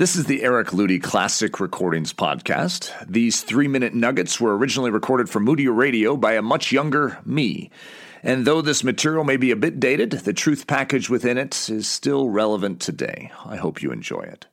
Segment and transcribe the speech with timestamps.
[0.00, 2.90] This is the Eric Ludy Classic Recordings Podcast.
[3.06, 7.70] These three minute nuggets were originally recorded for Moody Radio by a much younger me.
[8.22, 11.86] And though this material may be a bit dated, the truth package within it is
[11.86, 13.30] still relevant today.
[13.44, 14.46] I hope you enjoy it.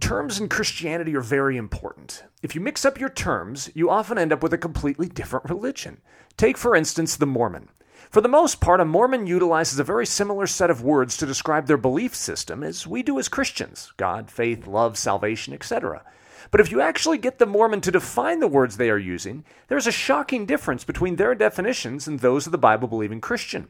[0.00, 2.24] Terms in Christianity are very important.
[2.42, 6.00] If you mix up your terms, you often end up with a completely different religion.
[6.36, 7.68] Take, for instance, the Mormon.
[8.08, 11.66] For the most part, a Mormon utilizes a very similar set of words to describe
[11.66, 16.02] their belief system as we do as Christians God, faith, love, salvation, etc.
[16.50, 19.86] But if you actually get the Mormon to define the words they are using, there's
[19.86, 23.68] a shocking difference between their definitions and those of the Bible believing Christian.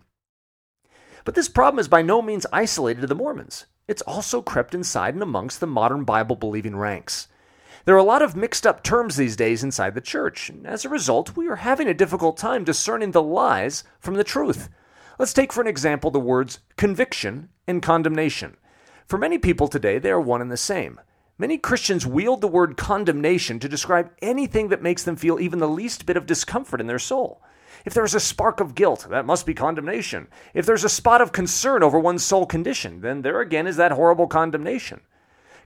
[1.25, 3.67] But this problem is by no means isolated to the Mormons.
[3.87, 7.29] It's also crept inside and amongst the modern Bible believing ranks.
[7.85, 10.85] There are a lot of mixed up terms these days inside the church, and as
[10.85, 14.69] a result, we are having a difficult time discerning the lies from the truth.
[15.19, 18.57] Let's take for an example the words conviction and condemnation.
[19.07, 21.01] For many people today, they are one and the same.
[21.39, 25.67] Many Christians wield the word condemnation to describe anything that makes them feel even the
[25.69, 27.43] least bit of discomfort in their soul.
[27.87, 30.29] If there is a spark of guilt, that must be condemnation.
[30.53, 33.93] If there's a spot of concern over one's soul condition, then there again is that
[33.93, 35.01] horrible condemnation.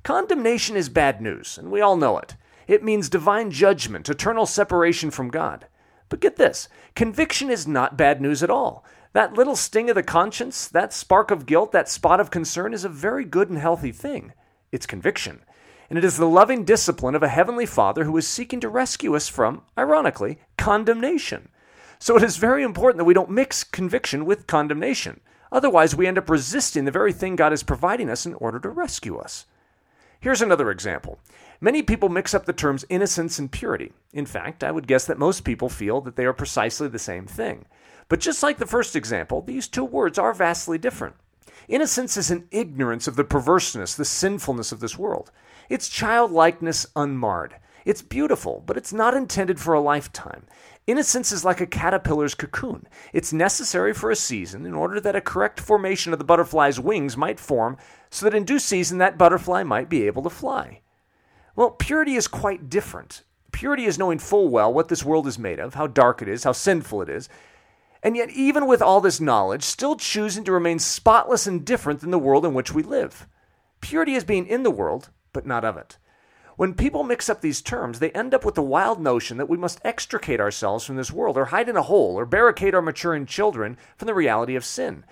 [0.05, 2.37] Condemnation is bad news, and we all know it.
[2.69, 5.67] It means divine judgment, eternal separation from God.
[6.11, 8.85] But get this conviction is not bad news at all.
[9.15, 12.85] That little sting of the conscience, that spark of guilt, that spot of concern is
[12.85, 14.35] a very good and healthy thing.
[14.71, 15.41] It's conviction.
[15.89, 19.17] And it is the loving discipline of a heavenly Father who is seeking to rescue
[19.17, 21.49] us from, ironically, condemnation.
[21.99, 25.21] So it is very important that we don't mix conviction with condemnation.
[25.51, 28.69] Otherwise, we end up resisting the very thing God is providing us in order to
[28.69, 29.47] rescue us.
[30.25, 31.19] Here's another example.
[31.61, 33.93] Many people mix up the terms innocence and purity.
[34.15, 37.27] In fact, I would guess that most people feel that they are precisely the same
[37.27, 37.67] thing.
[38.09, 41.17] But just like the first example, these two words are vastly different.
[41.69, 45.31] Innocence is an ignorance of the perverseness, the sinfulness of this world.
[45.69, 47.57] It's childlikeness unmarred.
[47.85, 50.47] It's beautiful, but it's not intended for a lifetime.
[50.87, 52.87] Innocence is like a caterpillar's cocoon.
[53.13, 57.17] It's necessary for a season in order that a correct formation of the butterfly's wings
[57.17, 57.77] might form
[58.11, 60.81] so that in due season that butterfly might be able to fly.
[61.57, 63.23] Well, purity is quite different.
[63.53, 66.45] Purity is knowing full well what this world is made of, how dark it is,
[66.45, 67.29] how sinful it is,
[68.05, 72.11] and yet, even with all this knowledge, still choosing to remain spotless and different than
[72.11, 73.27] the world in which we live.
[73.81, 75.97] Purity is being in the world, but not of it.
[76.57, 79.57] When people mix up these terms, they end up with the wild notion that we
[79.57, 83.27] must extricate ourselves from this world, or hide in a hole, or barricade our maturing
[83.27, 85.05] children from the reality of sin.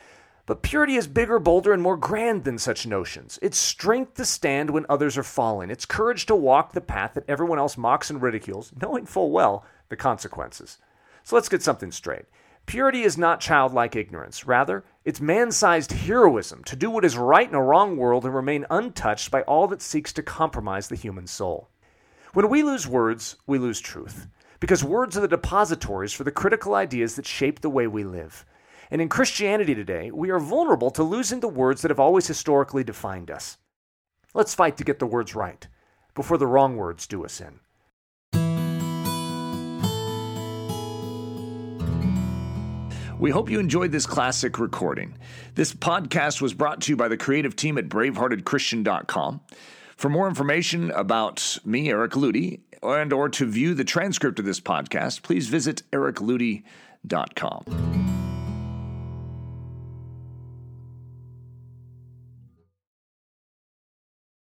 [0.47, 3.39] But purity is bigger, bolder, and more grand than such notions.
[3.43, 5.71] It's strength to stand when others are falling.
[5.71, 9.65] It's courage to walk the path that everyone else mocks and ridicules, knowing full well
[9.89, 10.79] the consequences.
[11.25, 12.27] So let's get something straight.
[12.67, 14.47] Purity is not childlike ignorance.
[14.47, 18.35] Rather, it's man sized heroism to do what is right in a wrong world and
[18.35, 21.69] remain untouched by all that seeks to compromise the human soul.
[22.33, 24.27] When we lose words, we lose truth,
[24.59, 28.47] because words are the depositories for the critical ideas that shape the way we live.
[28.91, 32.85] And in Christianity today, we are vulnerable to losing the words that have always historically
[32.85, 33.59] defined us.
[34.35, 35.67] Let's fight to get the words right
[36.15, 37.61] before the wrong words do us in.
[43.23, 45.17] We hope you enjoyed this classic recording.
[45.55, 49.41] This podcast was brought to you by the creative team at braveheartedchristian.com.
[49.97, 54.59] For more information about me, Eric Ludy, and or to view the transcript of this
[54.59, 58.12] podcast, please visit ericludy.com.